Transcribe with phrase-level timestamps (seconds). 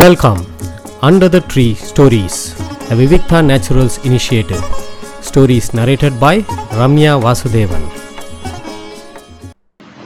[0.00, 0.40] Welcome
[1.06, 2.36] under the tree stories
[2.88, 4.64] the Vivikta naturals initiative
[5.28, 6.40] stories narrated by
[6.80, 7.86] Ramya Vasudevan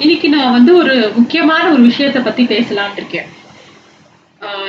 [0.05, 3.29] இன்னைக்கு நான் வந்து ஒரு முக்கியமான ஒரு விஷயத்தை பத்தி பேசலாம்னு இருக்கேன்.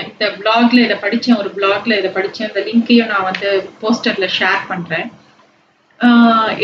[0.07, 2.49] இந்த பிளாக்ல இதை படிச்சேன் ஒரு பிளாக்ல இதை படிச்சேன்.
[2.51, 3.51] இந்த லிங்கையும் நான் வந்து
[3.83, 5.07] போஸ்டர்ல ஷேர் பண்றேன்.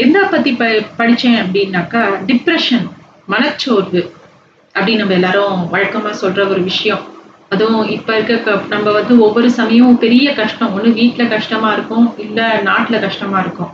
[0.05, 2.85] என்ன பத்தி ப படிச்சேன் அப்படின்னாக்கா டிப்ரெஷன்
[3.35, 4.03] மனச்சோர்வு
[4.75, 7.05] அப்படின்னு நம்ம எல்லாரும் வழக்கமா சொல்ற ஒரு விஷயம்.
[7.49, 10.77] அதுவும் இப்ப இருக்க க- நம்ம வந்து ஒவ்வொரு சமயமும் பெரிய கஷ்டம்.
[10.77, 13.69] ஒண்ணு வீட்டில் கஷ்டமா இருக்கும் இல்ல நாட்டுல கஷ்டமா இருக்கும்.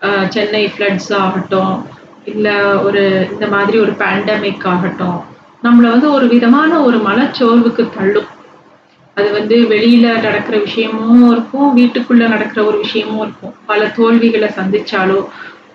[0.00, 1.86] ஆஹ் சென்னை ஃப்ளட்ஸ் ஆகட்டும்
[2.24, 5.22] இல்ல ஒரு இந்த மாதிரி ஒரு பேண்டமிக் ஆகட்டும்.
[5.62, 8.34] நம்மள வந்து ஒரு விதமான ஒரு மனச்சோர்வுக்கு தள்ளும்.
[9.14, 13.54] அது வந்து வெளியில நடக்கிற விஷயமும் இருக்கும் வீட்டுக்குள்ள நடக்கிற ஒரு விஷயமும் இருக்கும்.
[13.66, 15.26] பல தோல்விகளை சந்திச்சாலோ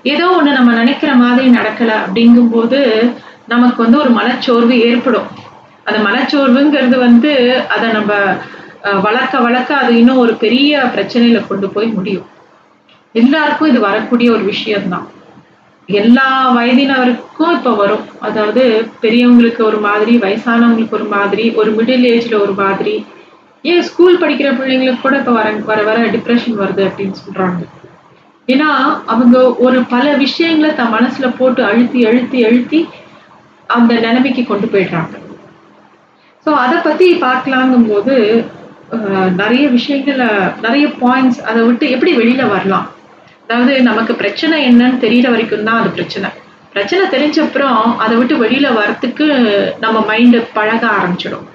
[0.04, 3.12] ஏதோ ஒண்ணு நம்ம நினைக்கிற மாதிரி நடக்கல அப்படிங்கும்போது
[3.48, 5.41] நமக்கு வந்து ஒரு மனச்சோர்வு ஏற்படும்.
[5.86, 7.32] அந்த மனச்சோர்வுங்கிறது வந்து
[7.68, 8.14] அதை நம்ம
[8.84, 12.28] அஹ், வளர்க்க வளர்க்க அது இன்னும் ஒரு பெரிய பிரச்சனையில கொண்டு போய் முடியும்.
[13.16, 15.08] எல்லாருக்கும் இது வரக்கூடிய ஒரு விஷயம்தான்.
[15.90, 18.06] எல்லா வயதினருக்கும் இப்ப வரும்.
[18.20, 23.06] அதாவது பெரியவங்களுக்கு ஒரு மாதிரி வயசானவங்களுக்கு ஒரு மாதிரி ஒரு மிடில் ஏஜ்ல ஒரு மாதிரி.
[23.64, 27.62] ஏன் ஸ்கூல் படிக்கிற பிள்ளைங்களுக்கு கூட இப்ப வர வர வர டிப்ரெஷன் வருது அப்படின்னு சொல்றாங்க.
[28.48, 28.70] ஏன்னா
[29.06, 32.90] அவங்க ஒரு பல விஷயங்களை தன் மனசுல போட்டு அழுத்தி அழுத்தி அழுத்தி
[33.70, 35.14] அந்த நிலைமைக்கு கொண்டு போயிடுறாங்க.
[36.46, 38.16] ஸோ அதை பத்தி பார்க்கலாங்கும் போது
[39.42, 40.24] நிறைய விஷயங்கள
[40.66, 42.88] நிறைய பாயிண்ட்ஸ் அதை விட்டு எப்படி வெளியில் வரலாம்?
[43.46, 46.30] அதாவது நமக்கு பிரச்சனை என்னன்னு தெரியற வரைக்கும் தான் அது பிரச்சனை.
[46.74, 49.28] பிரச்சனை தெரிஞ்ச அப்புறம் அதை விட்டு வெளியில வரத்துக்கு
[49.84, 51.48] நம்ம மைண்டு பழக ஆரம்பிச்சிடும்.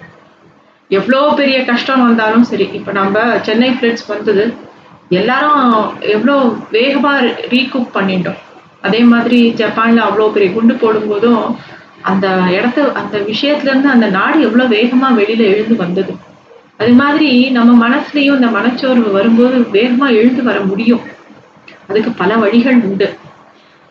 [0.90, 4.44] எவ்வளோ பெரிய கஷ்டம் வந்தாலும் சரி இப்போ நம்ம சென்னை ஃப்ரெண்ட்ஸ் வந்தது
[5.20, 5.64] எல்லாரும்
[6.14, 6.36] எவ்வளோ
[6.76, 7.12] வேகமா
[7.54, 8.40] ரீகூப் பண்ணிட்டோம்.
[8.86, 11.42] அதே மாதிரி ஜப்பானில் அவ்வளோ பெரிய குண்டு போடும்போதும்
[12.05, 16.13] அந்த இடத்த அந்த விஷயத்துல இருந்து அந்த நாடு எவ்வளோ வேகமா வெளியில எழுந்து வந்தது
[16.79, 21.03] அது மாதிரி நம்ம மனசுலயும் இந்த மனச்சோர்வு வரும்போது வேகமா எழுந்து வர முடியும்
[21.89, 23.07] அதுக்கு பல வழிகள் உண்டு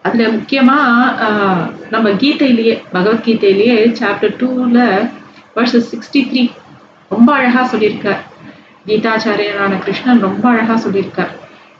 [0.05, 0.77] அதுல முக்கியமா
[1.25, 4.79] ஆஹ், நம்ம கீதையிலேயே பகவத்கீதையிலேயே சாப்டர் டூல
[5.57, 6.43] வர்சஸ் சிக்ஸ்டி த்ரீ
[7.11, 8.21] ரொம்ப அழகா சொல்லியிருக்கார்
[8.87, 11.33] கீதாச்சாரியனான கிருஷ்ணன் ரொம்ப அழகா சொல்லியிருக்கார்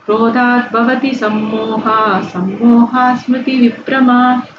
[0.05, 1.97] क्रोधात् भवति सम्मोहा
[2.29, 4.15] सम्मोहा स्मृति विभ्रमा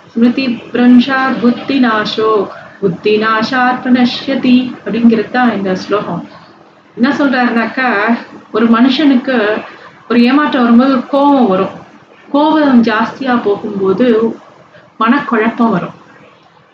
[0.07, 2.31] ஸ்மிருதி பிரஞ்சாத் புத்தி நாஷோ
[2.79, 6.21] புத்தி நாஷார் பிரணஷ்யதி அப்படிங்கிறது தான் இந்த ஸ்லோகம்.
[6.97, 7.87] என்ன சொல்றாருனாக்கா
[8.51, 9.35] ஒரு மனுஷனுக்கு
[10.09, 11.73] ஒரு ஏமாற்றம் வரும்போது ஒரு கோபம் வரும்.
[12.31, 14.05] கோபம் ஜாஸ்தியா போகும்போது
[14.99, 15.95] மனக்குழப்பம் வரும்.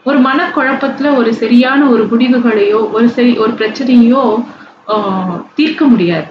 [0.05, 4.23] ஒரு மனக்குழப்பத்தில் ஒரு சரியான ஒரு முடிவுகளையோ ஒரு சரி ஒரு பிரச்சனையோ
[4.87, 6.29] ஆஹ், தீர்க்க முடியாது.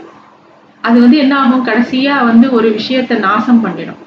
[0.85, 4.01] அது வந்து என்ன ஆகும் கடைசியா வந்து ஒரு விஷயத்தை நாசம் பண்ணிடும்.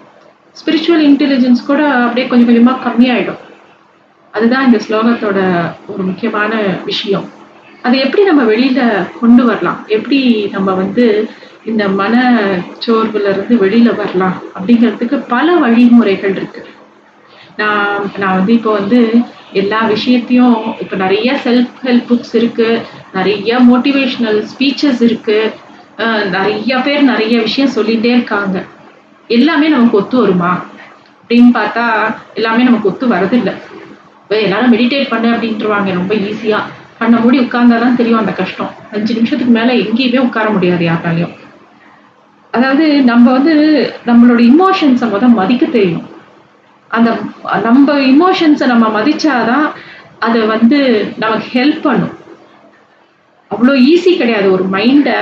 [0.59, 3.41] ஸ்பிரிச்சுவல் இன்டெலிஜென்ஸ் கூட அப்படியே கொஞ்சம் கொஞ்சமாக கம்மியாயிடும்.
[4.33, 5.39] அதுதான் இந்த ஸ்லோகத்தோட
[5.91, 6.53] ஒரு முக்கியமான
[6.89, 7.25] விஷயம்.
[7.85, 8.79] அதை எப்படி நம்ம வெளியில
[9.19, 9.79] கொண்டு வரலாம்?
[9.87, 10.19] எப்படி
[10.55, 11.05] நம்ம வந்து
[11.65, 12.15] இந்த மன
[12.85, 14.35] சோர்வுல இருந்து வெளியில வரலாம்?
[14.57, 16.63] அப்படிங்கிறதுக்கு பல வழிமுறைகள் இருக்கு.
[17.57, 18.99] நான் நான் வந்து இப்போ வந்து
[19.53, 22.69] எல்லா விஷயத்தையும் இப்போ நிறைய செல்ஃப் ஹெல்ப் புக்ஸ் இருக்கு.
[23.13, 25.39] நிறைய மோட்டிவேஷ்னல் ஸ்பீச்சஸ் இருக்கு.
[26.35, 28.57] நிறைய பேர் நிறைய விஷயம் சொல்லிகிட்டே இருக்காங்க.
[29.27, 30.63] எல்லாமே நமக்கு ஒத்து வருமா?
[31.27, 33.53] அப்படின்னு பார்த்தா எல்லாமே நமக்கு ஒத்து வரதில்லை.
[34.29, 36.59] எல்லாரும் மெடிடேட் பண்ணு அப்படின்ட்டுருவாங்க ரொம்ப ஈஸியா
[36.99, 38.71] பண்ண முடி உட்கார்ந்தாதான் தெரியும் அந்த கஷ்டம்.
[38.93, 41.33] அஞ்சு நிமிஷத்துக்கு மேல எங்கேயுமே உட்கார முடியாது யாராலையும்
[42.51, 43.53] அதாவது நம்ம வந்து
[44.05, 46.09] நம்மளோட இமோஷன்ஸை முத மதிக்க தெரியும்
[46.87, 47.17] அந்த
[47.63, 49.71] நம்ம இமோஷன்ஸை நம்ம மதிச்சாதான்
[50.19, 52.13] அது வந்து நமக்கு ஹெல்ப் பண்ணும்.
[53.51, 54.51] அவ்வளோ ஈஸி கிடையாது.
[54.51, 55.17] ஒரு மைண்டை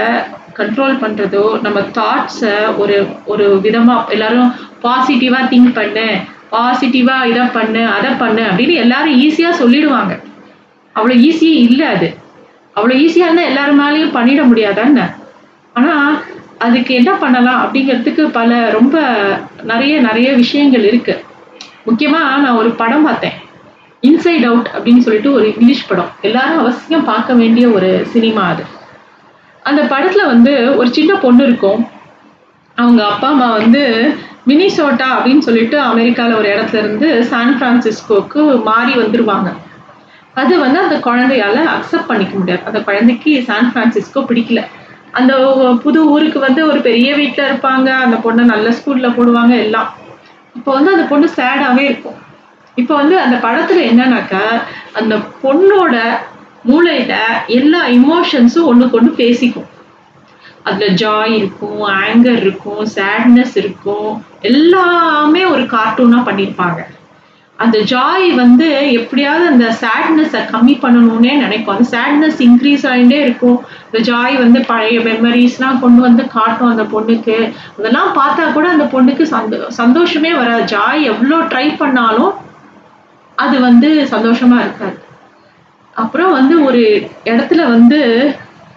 [0.60, 2.96] கண்ட்ரோல் பண்ணுறதோ நம்ம தாட்ஸை ஒரு
[3.32, 4.52] ஒரு விதமாக எல்லாரும்
[4.86, 6.08] பாசிட்டிவாக திங்க் பண்ணு
[6.56, 10.14] பாசிட்டிவாக இதை பண்ணு அதை பண்ணு அப்படின்னு எல்லாரும் ஈஸியாக சொல்லிடுவாங்க.
[10.96, 12.10] அவ்வளோ ஈஸி இல்லை அது.
[12.76, 15.06] அவ்வளோ ஈஸியாக இருந்தால் எல்லாரும் மேலேயும் பண்ணிட முடியாதான்னு
[15.76, 16.14] ஆனால்
[16.66, 18.98] அதுக்கு என்ன பண்ணலாம் அப்படிங்கிறதுக்கு பல ரொம்ப
[19.72, 21.24] நிறைய நிறைய விஷயங்கள் இருக்குது
[21.88, 23.38] முக்கியமாக நான் ஒரு படம் பார்த்தேன்.
[24.04, 26.12] இன்சைட் அவுட் அப்படின்னு சொல்லிட்டு ஒரு இங்கிலீஷ் படம்.
[26.28, 28.64] எல்லாரும் அவசியம் பார்க்க வேண்டிய ஒரு சினிமா அது.
[29.64, 31.82] அந்த படத்துல வந்து ஒரு சின்ன பொண்ணு இருக்கும்.
[32.78, 33.82] அவங்க அப்பா அம்மா வந்து
[34.48, 39.50] மினிசோட்டா அப்படின்னு சொல்லிட்டு அமெரிக்காவில் ஒரு இடத்துல இருந்து சான் பிரான்சிஸ்கோக்கு மாறி வந்துருவாங்க.
[40.42, 42.64] அது வந்து அந்த குழந்தையால அக்செப்ட் பண்ணிக்க முடியாது.
[42.66, 44.62] அந்த குழந்தைக்கு சான் பிரான்சிஸ்கோ பிடிக்கல.
[45.12, 45.34] அந்த
[45.84, 47.90] புது ஊருக்கு வந்து ஒரு பெரிய வீட்டில் இருப்பாங்க.
[48.06, 49.90] அந்த பொண்ணை நல்ல ஸ்கூலில் போடுவாங்க எல்லாம்.
[50.56, 52.18] இப்போ வந்து அந்த பொண்ணு சேடாகவே இருக்கும்.
[52.82, 54.44] இப்போ வந்து அந்த படத்தில் என்னன்னாக்கா
[54.94, 55.96] அந்த பொண்ணோட
[56.70, 57.14] மூளையில
[57.60, 59.70] எல்லா இமோஷன்ஸும் ஒண்ணுக்கு கொண்டு பேசிக்கும்.
[60.68, 64.12] அதுல ஜாய் இருக்கும் ஆங்கர் இருக்கும் சேட்னஸ் இருக்கும்.
[64.50, 66.82] எல்லாமே ஒரு கார்ட்டூனா பண்ணியிருப்பாங்க
[67.60, 68.68] அந்த ஜாய் வந்து
[69.00, 71.76] எப்படியாவது அந்த சேட்னஸை கம்மி பண்ணணும்னே நினைக்கும்.
[71.76, 73.60] அந்த சேட்னஸ் இன்க்ரீஸ் ஆகிட்டே இருக்கும்.
[73.86, 77.38] இந்த ஜாய் வந்து பழைய மெமரிஸ்லாம் கொண்டு வந்து காட்டும் அந்த பொண்ணுக்கு.
[77.78, 80.66] அதெல்லாம் பார்த்தா கூட அந்த பொண்ணுக்கு சந்தோ சந்தோஷமே வராது.
[80.76, 82.34] ஜாய் எவ்வளோ ட்ரை பண்ணாலும்
[83.36, 84.98] அது வந்து சந்தோஷமா இருக்காது.
[85.96, 88.32] அப்புறம் வந்து ஒரு இடத்துல வந்து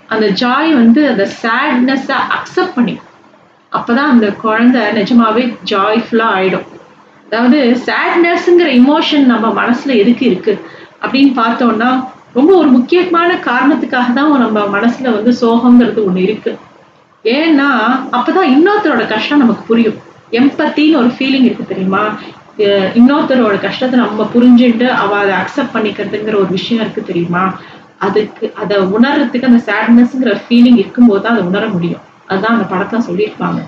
[0.06, 2.98] அந்த ஜாய் வந்து அந்த சேட்னஸை அக்செப்ட் பண்ணி
[3.72, 6.66] அப்போதான் அந்த குழந்தை நிஜமாவே ஜாய்ஃபுல்லாக ஆயிடும்.
[7.26, 10.64] அதாவது சேட்னஸ்ங்கிற இமோஷன் நம்ம மனசுல எதுக்கு இருக்கு?
[11.02, 16.58] அப்படின்னு பார்த்தோம்னா ரொம்ப ஒரு முக்கியமான காரணத்துக்காக தான் நம்ம மனசுல வந்து சோகங்கிறது ஒன்று இருக்கு.
[17.24, 17.69] ஏன்னா
[18.12, 19.94] அப்பதான் இன்னொருத்தரோட கஷ்டம் நமக்கு புரியும்.
[20.30, 22.14] எம்பத்தின்னு ஒரு ஃபீலிங் இருக்கு தெரியுமா?
[22.99, 27.43] இன்னொருத்தரோட கஷ்டத்தை நம்ம புரிஞ்சுட்டு அவ அதை அக்செப்ட் பண்ணிக்கிறதுங்கிற ஒரு விஷயம் இருக்கு தெரியுமா?
[28.06, 32.03] அதுக்கு அதை உணர்றதுக்கு அந்த சேட்னஸ்ங்கிற ஃபீலிங் இருக்கும்போது தான் அதை உணர முடியும்.
[32.29, 33.61] அதுதான் அந்த படத்தை சொல்லியிருப்பாங்க.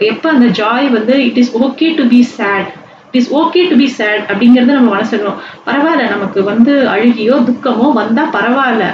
[0.00, 2.70] எப்ப அந்த ஜாய் வந்து it is okay to be sad
[3.08, 5.34] it is okay to be sad அப்படிங்கிறது நம்ம மனசுல
[5.68, 8.86] பரவாயில்ல நமக்கு வந்து அழுகியோ துக்கமோ வந்தா பரவாயில்ல.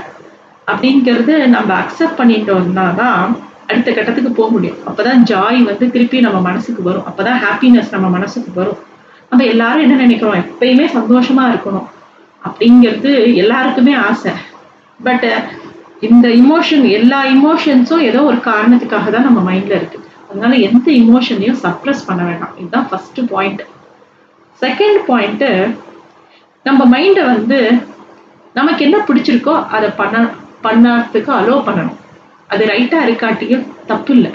[0.68, 3.22] அப்படிங்கிறது நம்ம அக்செப்ட் பண்ணிட்டோம்னா தான்
[3.70, 4.78] அடுத்த கட்டத்துக்கு போக முடியும்.
[4.88, 7.08] அப்பதான் ஜாய் வந்து திருப்பி நம்ம மனசுக்கு வரும்.
[7.10, 8.78] அப்பதான் ஹாப்பினஸ் நம்ம மனசுக்கு வரும்.
[9.30, 10.34] நம்ம எல்லாரும் என்ன நினைக்கிறோம்?
[10.34, 11.86] எப்பயுமே சந்தோஷமா இருக்கணும்.
[12.48, 14.32] அப்படிங்கிறது எல்லாருக்குமே ஆசை.
[15.04, 15.42] பட்
[16.00, 20.08] இந்த இமோஷன் எல்லா இமோஷன்ஸும் ஏதோ ஒரு காரணத்துக்காக தான் நம்ம மைண்ட்ல இருக்கு.
[20.30, 22.58] அதனால எந்த இமோஷனையும் சப்ரஸ் பண்ண வேண்டாம்.
[22.58, 23.66] இதுதான் ஃபர்ஸ்ட் பாயிண்ட்
[24.60, 25.76] செகண்ட் பாயிண்ட்டு
[26.62, 27.72] நம்ம மைண்டை வந்து
[28.54, 30.28] நமக்கு என்ன பிடிச்சிருக்கோ அதை பண்ண
[30.62, 31.96] பண்ணறதுக்கு அலோ பண்ணணும்.
[32.48, 34.30] அது ரைட்டாக இருக்காட்டியும் தப்பு இல்லை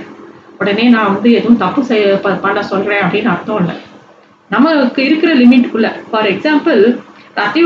[0.59, 3.75] உடனே நான் வந்து எதுவும் தப்பு செய்ய ப- பண்ண சொல்கிறேன் அப்படின்னு அர்த்தம் இல்லை.
[4.53, 6.81] நமக்கு இருக்கிற லிமிட்டுக்குள்ள ஃபார் எக்ஸாம்பிள்
[7.39, 7.63] ராத்திரி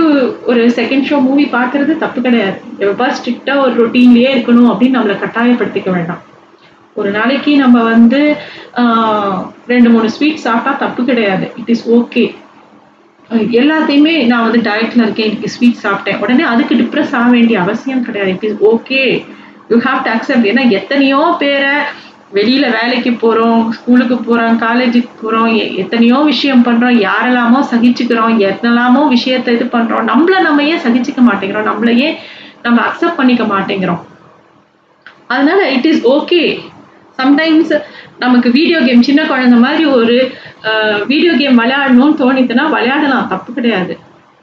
[0.51, 2.57] ஒரு செகண்ட் ஷோ மூவி பார்க்கறது தப்பு கிடையாது.
[2.85, 6.21] எப்போ ஸ்ட்ரிக்டாக ஒரு ரொட்டீன்லேயே இருக்கணும் அப்படின்னு நம்மளை கட்டாயப்படுத்திக்க வேண்டாம்.
[6.99, 8.21] ஒரு நாளைக்கு நம்ம வந்து
[9.73, 11.45] ரெண்டு மூணு ஸ்வீட் சாப்பிட்டா தப்பு கிடையாது.
[11.61, 12.23] இட் இஸ் ஓகே
[13.61, 15.27] எல்லாத்தையுமே நான் வந்து டயட்ல இருக்கேன்.
[15.29, 16.19] இன்னைக்கு ஸ்வீட் சாப்பிட்டேன்.
[16.23, 18.31] உடனே அதுக்கு டிப்ரெஸ் ஆக வேண்டிய அவசியம் கிடையாது.
[18.35, 19.01] It is okay
[19.71, 21.73] you have to accept ஏன்னா எத்தனையோ பேரை
[22.37, 25.51] வெளியில வேலைக்கு போறோம் ஸ்கூலுக்கு போறோம் காலேஜுக்கு போறோம்
[25.83, 32.09] எத்தனையோ விஷயம் பண்றோம் யாரெல்லாமோ சகிச்சுக்கிறோம் எத்தனாமோ விஷயத்தை இது பண்றோம் நம்மள நம்ம ஏன் சகிச்சுக்க மாட்டேங்கிறோம் நம்மளையே
[32.65, 34.01] நம்ம அக்செப்ட் பண்ணிக்க மாட்டேங்கிறோம்.
[35.33, 36.41] அதனால இட் இஸ் ஓகே
[37.19, 37.73] சம்டைம்ஸ்
[38.23, 40.15] நமக்கு வீடியோ கேம் சின்ன குழந்தை மாதிரி ஒரு
[41.11, 43.93] வீடியோ கேம் விளையாடணும்னு தோணித்துன்னா விளையாடலாம் தப்பு கிடையாது.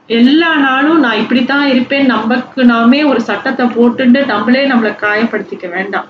[0.09, 6.07] எல்லா நாளும் நான் இப்படித்தான் இருப்பேன் நமக்கு நாமே ஒரு சட்டத்தை போட்டுட்டு நம்மளே நம்மளை காயப்படுத்திக்க வேண்டாம்.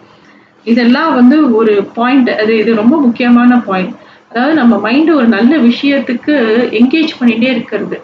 [0.71, 3.95] இதெல்லாம் வந்து ஒரு பாயிண்ட் அது இது ரொம்ப முக்கியமான பாயிண்ட்
[4.29, 6.33] அதாவது நம்ம மைண்டு ஒரு நல்ல விஷயத்துக்கு
[6.79, 7.97] என்கேஜ் பண்ணிகிட்டே இருக்கிறது.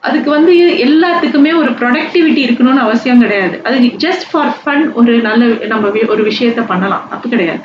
[0.00, 0.52] அதுக்கு வந்து
[0.86, 3.56] எல்லாத்துக்குமே ஒரு ப்ரொடக்டிவிட்டி இருக்கணும்னு அவசியம் கிடையாது.
[3.64, 7.06] அது ஜஸ்ட் ஃபார் ஃபன் ஒரு நல்ல நம்ம ஒரு விஷயத்த பண்ணலாம்.
[7.10, 7.64] தப்பு கிடையாது.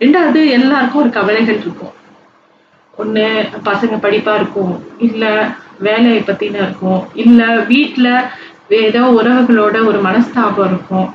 [0.00, 1.94] ரெண்டாவது எல்லாருக்கும் ஒரு கவலைகள் இருக்கும்.
[2.94, 3.26] ஒன்று
[3.64, 4.74] பசங்க படிப்பாக இருக்கும்.
[4.98, 5.32] இல்லை
[5.78, 7.00] வேலையை பற்றின இருக்கும்.
[7.14, 8.12] இல்லை வீட்டில்
[8.68, 11.08] ஏதோ உறவுகளோட ஒரு மனஸ்தாபம் இருக்கும்.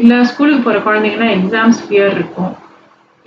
[0.00, 2.52] இல்லை ஸ்கூலுக்கு போகிற குழந்தைங்கன்னா எக்ஸாம்ஸ் ஃபியர் இருக்கும்.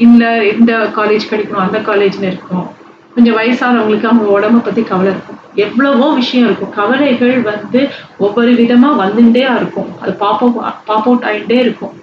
[0.06, 2.66] இல்லை இந்த காலேஜ் கிடைக்கணும் அந்த காலேஜ்னு இருக்கும்.
[3.14, 5.40] கொஞ்சம் வயசானவங்களுக்கு அவங்க உடம்பை பற்றி கவலை இருக்கும்.
[5.64, 6.74] எவ்வளவோ விஷயம் இருக்கும்.
[6.80, 7.80] கவலைகள் வந்து
[8.26, 9.90] ஒவ்வொரு விதமாக வந்துட்டே இருக்கும்.
[10.02, 10.44] அது பாப்
[10.90, 11.96] பாப் அவுட் ஆகிட்டே இருக்கும்.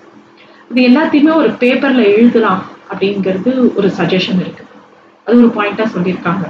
[0.71, 4.73] இது எல்லாத்தையுமே ஒரு பேப்பரில் எழுதலாம் அப்படிங்கிறது ஒரு சஜஷன் இருக்குது
[5.27, 6.45] அது ஒரு பாயிண்ட்டாக சொல்லியிருக்காங்க.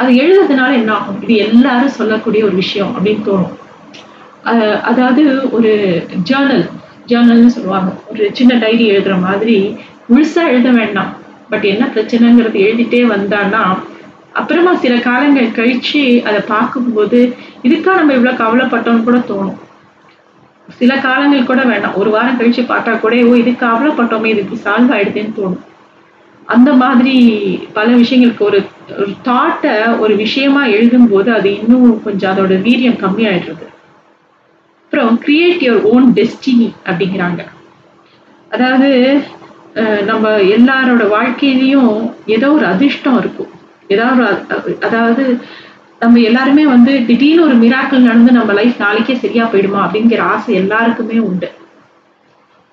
[0.00, 1.18] அது எழுதுறதுனால என்ன ஆகும்?
[1.24, 3.56] இது எல்லாரும் சொல்லக்கூடிய ஒரு விஷயம் அப்படின்னு தோணும்.
[4.90, 5.22] அதாவது
[5.56, 5.72] ஒரு
[6.28, 6.64] ஜேர்னல்
[7.10, 7.90] ஜேர்னல்னு சொல்லுவாங்க.
[8.10, 9.56] ஒரு சின்ன டைரி எழுதுற மாதிரி
[10.10, 11.10] முழுசா எழுத வேண்டாம்.
[11.50, 13.62] பட் என்ன பிரச்சனைங்கிறது எழுதிட்டே வந்தான்னா
[14.32, 17.20] அப்புறமா சில காலங்கள் கழிச்சு அதை பார்க்கும்போது
[17.62, 19.58] இதுக்கா நம்ம இவ்வளவு கவலைப்பட்டோம்னு கூட தோணும்.
[20.78, 21.94] சில காலங்கள் கூட வேண்டாம்.
[21.94, 25.64] ஒரு வாரம் கழிச்சு பார்த்தா கூட ஓ இதுக்கு கவலைப்பட்டோமே இதுக்கு சால்வ் ஆயிடுதுன்னு தோணும்.
[26.46, 27.14] அந்த மாதிரி
[27.72, 28.60] பல விஷயங்களுக்கு ஒரு
[28.98, 33.66] ஒரு தாட்டை ஒரு விஷயமா எழுதும்போது அது இன்னும் கொஞ்சம் அதோட வீரியம் கம்மியாயிடுறது.
[34.92, 37.40] அப்புறம் கிரியேட் யுவர் ஓன் டெஸ்டினி அப்படிங்கிறாங்க.
[38.54, 38.88] அதாவது
[40.08, 41.92] நம்ம எல்லாரோட வாழ்க்கையிலையும்
[42.36, 43.50] ஏதோ ஒரு அதிர்ஷ்டம் இருக்கும்.
[43.94, 44.22] ஏதாவது
[44.56, 45.24] ஒரு அதாவது
[46.00, 51.18] நம்ம எல்லாருமே வந்து திடீர்னு ஒரு மிராக்கள் நடந்து நம்ம லைஃப் நாளைக்கே சரியா போயிடுமா அப்படிங்கிற ஆசை எல்லாருக்குமே
[51.28, 51.50] உண்டு.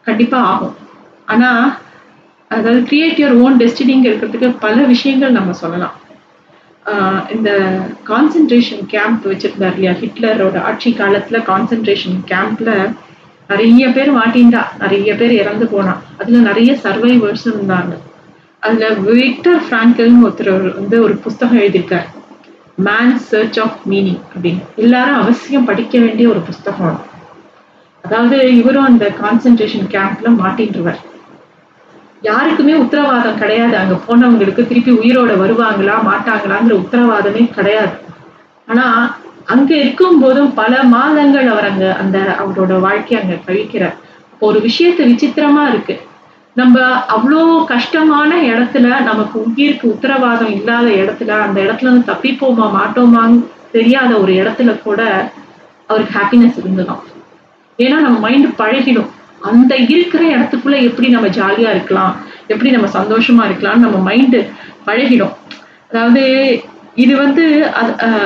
[0.08, 0.76] கண்டிப்பா ஆகும்.
[1.34, 1.52] ஆனா
[2.52, 5.96] அதாவது கிரியேட் யுவர் ஓன் டெஸ்டினிங் இருக்கிறதுக்கு பல விஷயங்கள் நம்ம சொல்லலாம்.
[7.32, 7.50] இந்த
[8.08, 9.94] கான்சென்ட்ரேஷன் கேம்ப் வச்சிருந்தார் இல்லையா?
[10.02, 12.72] ஹிட்லரோட ஆட்சி காலத்துல கான்சென்ட்ரேஷன் கேம்ப்ல
[13.50, 15.94] நிறைய பேர் மாட்டின்டா நிறைய பேர் இறந்து போனா.
[16.18, 17.94] அதுல நிறைய சர்வைவர்ஸ் இருந்தாங்க.
[18.64, 22.08] அதுல விக்டர் பிராங்கல்னு ஒருத்தர் வந்து ஒரு புஸ்தகம் எழுதியிருக்கார்.
[22.78, 24.64] மேன் சர்ச் ஆஃப் மீனிங் அப்படின்னு.
[24.76, 26.98] எல்லாரும் அவசியம் படிக்க வேண்டிய ஒரு புஸ்தகம்
[28.04, 31.00] அதாவது இவரும் அந்த கான்சென்ட்ரேஷன் கேம்ப்ல மாட்டின்றுவர்.
[32.22, 33.78] யாருக்குமே உத்தரவாதம் கிடையாது.
[33.78, 37.96] அங்க போனவங்களுக்கு திருப்பி உயிரோட வருவாங்களா மாட்டாங்களாங்கிற உத்தரவாதமே கிடையாது.
[38.68, 38.86] ஆனா
[39.46, 43.98] அங்க இருக்கும் போதும் பல மாதங்கள் அவர் அங்க அந்த அவரோட வாழ்க்கையை அங்க கழிக்கிறார்.
[44.40, 45.96] ஒரு விஷயத்த விசித்திரமா இருக்கு.
[46.56, 53.38] நம்ம அவ்வளோ கஷ்டமான இடத்துல நமக்கு உயிருக்கு உத்தரவாதம் இல்லாத இடத்துல அந்த இடத்துல இருந்து தப்பிப்போமா மாட்டோமான்னு
[53.72, 55.02] தெரியாத ஒரு இடத்துல கூட
[55.90, 57.04] அவருக்கு ஹாப்பினஸ் இருந்துதான்
[57.80, 59.10] ஏன்னா நம்ம மைண்ட் பழகிடும்
[59.42, 62.16] அந்த இருக்கிற இடத்துக்குள்ள எப்படி நம்ம ஜாலியா இருக்கலாம்?
[62.48, 64.40] எப்படி நம்ம சந்தோஷமா இருக்கலாம் நம்ம மைண்டு
[64.88, 65.34] பழகிடும்.
[65.92, 66.24] அதாவது
[66.96, 67.44] இது வந்து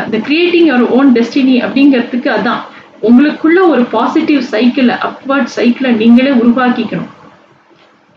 [0.06, 2.62] இந்த கிரியேட்டிங் யுவர் ஓன் டெஸ்டினி அப்படிங்கிறதுக்கு அதான்.
[3.08, 7.12] உங்களுக்குள்ள ஒரு பாசிட்டிவ் சைக்கிளை அப்வர்ட் சைக்கிளை நீங்களே உருவாக்கிக்கணும்.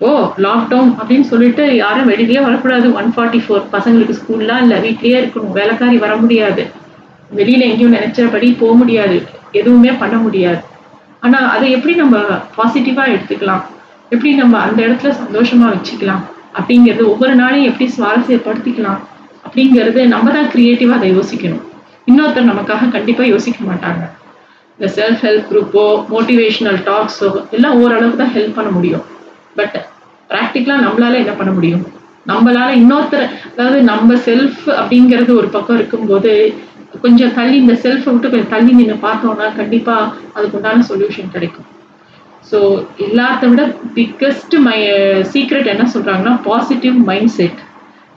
[0.00, 0.10] ஓ
[0.44, 2.94] லாக்டவுன் அப்படின்னு சொல்லிட்டு யாரும் வெளியிலேயே வரக்கூடாது.
[2.94, 5.56] ஒன் ஃபார்ட்டி ஃபோர் பசங்களுக்கு ஸ்கூல்லாம் இல்லை வீட்லேயே இருக்கணும்.
[5.58, 6.64] வேலைக்காரி வர முடியாது.
[7.36, 9.22] வெளியில எங்கேயும் நினைச்சபடி போக முடியாது.
[9.52, 10.60] எதுவுமே பண்ண முடியாது.
[11.24, 12.16] ஆனா அதை எப்படி நம்ம
[12.56, 13.62] பாசிட்டிவா எடுத்துக்கலாம்?
[14.14, 16.22] எப்படி நம்ம அந்த இடத்துல சந்தோஷமா வச்சுக்கலாம்?
[16.58, 19.00] அப்படிங்கிறது ஒவ்வொரு நாளையும் எப்படி சுவாரஸ்யப்படுத்திக்கலாம்?
[19.46, 21.64] அப்படிங்கிறது நம்ம தான் கிரியேட்டிவா அதை யோசிக்கணும்.
[22.08, 24.02] இன்னொருத்தர் நமக்காக கண்டிப்பா யோசிக்க மாட்டாங்க.
[24.78, 25.82] இந்த செல்ஃப் ஹெல்ப் குரூப்போ
[26.14, 29.04] மோட்டிவேஷனல் டாக்ஸோ எல்லாம் ஓரளவுக்கு தான் ஹெல்ப் பண்ண முடியும்.
[29.58, 29.76] பட்
[30.30, 31.84] ப்ராக்டிக்கலாக நம்மளால என்ன பண்ண முடியும்?
[32.26, 36.30] நம்மளால இன்னொருத்தர் அதாவது நம்ம செல்ஃப் அப்படிங்கிறது ஒரு பக்கம் இருக்கும்போது
[37.02, 41.68] கொஞ்சம் தள்ளி இந்த செல்ஃபை விட்டு கொஞ்சம் தள்ளி நின்று பார்த்தோம்னா கண்டிப்பாக அதுக்கு உண்டான சொல்யூஷன் கிடைக்கும்.
[42.50, 42.58] ஸோ
[43.06, 43.62] எல்லாத்த விட
[43.96, 44.78] பிக்கஸ்ட் மை
[45.32, 47.60] சீக்ரெட் என்ன சொல்கிறாங்கன்னா பாசிட்டிவ் மைண்ட் செட்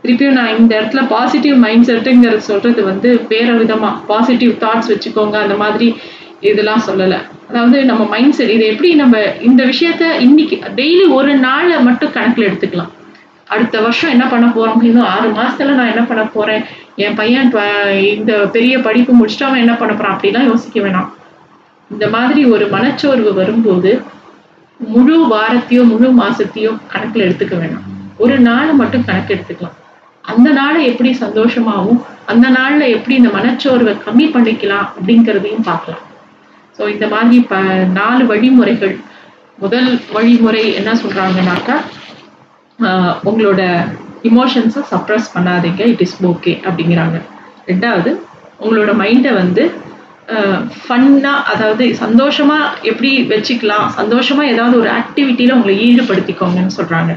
[0.02, 5.56] திருப்பியும் நான் இந்த இடத்துல பாசிட்டிவ் மைண்ட் செட்டுங்கிறது சொல்கிறது வந்து வேற விதமாக பாசிட்டிவ் தாட்ஸ் வச்சுக்கோங்க அந்த
[5.64, 5.88] மாதிரி
[6.50, 7.20] இதெல்லாம் சொல்லலை.
[7.50, 12.48] அதாவது நம்ம மைண்ட் செட் இதை எப்படி நம்ம இந்த விஷயத்த இன்னைக்கு டெய்லி ஒரு நாளை மட்டும் கணக்கில்
[12.50, 12.92] எடுத்துக்கலாம்.
[13.54, 16.64] அடுத்த வருஷம் என்ன பண்ண போகிறோம் இன்னும் ஆறு மாதத்தில் நான் என்ன பண்ண போகிறேன்
[17.06, 17.64] என் பையன் இப்போ
[18.16, 21.10] இந்த பெரிய படிப்பு முடிச்சுட்டு அவன் என்ன பண்ண போறான் அப்படிலாம் யோசிக்க வேணாம்.
[21.94, 23.92] இந்த மாதிரி ஒரு மனச்சோர்வு வரும்போது
[24.94, 27.86] முழு வாரத்தையோ முழு மாசத்தையோ கணக்கில் எடுத்துக்க வேணாம்.
[28.24, 29.78] ஒரு நாளை மட்டும் கணக்கு எடுத்துக்கலாம்.
[30.32, 32.02] அந்த நாளை எப்படி சந்தோஷமாகவும்
[32.32, 36.04] அந்த நாளில் எப்படி இந்த மனச்சோர்வை கம்மி பண்ணிக்கலாம் அப்படிங்கிறதையும் பார்க்கலாம்.
[36.78, 37.62] ஸோ இந்த மாதிரி ப
[38.00, 38.96] நாலு வழிமுறைகள்.
[39.64, 41.78] முதல் வழிமுறை என்ன சொல்கிறாங்கனாக்கா
[43.30, 43.62] உங்களோட
[44.30, 47.18] இமோஷன்ஸை சப்ரஸ் பண்ணாதீங்க இட் இஸ் ஓகே அப்படிங்கிறாங்க.
[47.72, 48.12] ரெண்டாவது
[48.64, 49.64] உங்களோட மைண்டை வந்து
[50.84, 57.12] ஃபன்னாக அதாவது சந்தோஷமாக எப்படி வச்சுக்கலாம் சந்தோஷமாக ஏதாவது ஒரு ஆக்டிவிட்டியில் உங்களை ஈடுபடுத்திக்கோங்கன்னு சொல்கிறாங்க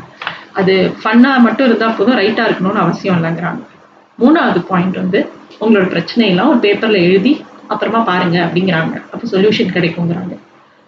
[0.61, 3.63] அது ஃபன்னாக மட்டும் இருந்தால் போதும் ரைட்டாக இருக்கணும்னு அவசியம் இல்லைங்கிறாங்க.
[4.23, 5.21] மூணாவது பாயிண்ட் வந்து
[5.63, 7.33] உங்களோட பிரச்சனையெல்லாம் ஒரு பேப்பரில் எழுதி
[7.73, 8.95] அப்புறமா பாருங்க அப்படிங்கிறாங்க.
[9.13, 10.35] அப்போ சொல்யூஷன் கிடைக்குங்கிறாங்க.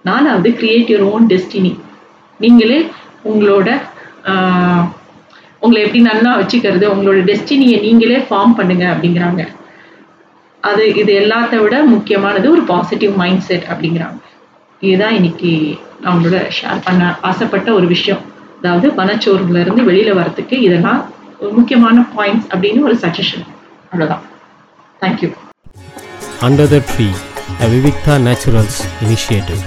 [0.08, 1.72] நாலாவது கிரியேட் யுவர் ஓன் டெஸ்டினி
[2.40, 2.78] நீங்களே
[3.30, 3.68] உங்களோட
[5.64, 9.42] உங்களை எப்படி நல்லா வச்சுக்கிறது உங்களோட டெஸ்டினியை நீங்களே ஃபார்ம் பண்ணுங்க அப்படிங்கிறாங்க.
[10.70, 14.20] அது இது எல்லாத்த விட முக்கியமானது ஒரு பாசிட்டிவ் மைண்ட் செட் அப்படிங்கிறாங்க.
[14.88, 15.52] இதுதான் இன்னைக்கு
[16.08, 18.22] அவங்களோட ஷேர் பண்ண ஆசைப்பட்ட ஒரு விஷயம்.
[18.60, 21.00] அதாவது மனச்சோர்வுல இருந்து வெளியில வரத்துக்கு இதெல்லாம்
[21.42, 23.46] ஒரு முக்கியமான பாயிண்ட்ஸ் அப்படின்னு ஒரு சஜஷன்
[23.92, 24.24] அவ்வளோதான்
[25.04, 25.30] thank you
[26.46, 27.12] Under the Tree,
[27.64, 28.76] a Vivikta Naturals
[29.06, 29.60] initiative.